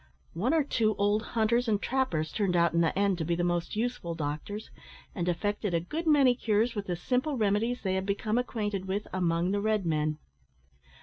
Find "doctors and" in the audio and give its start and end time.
4.15-5.29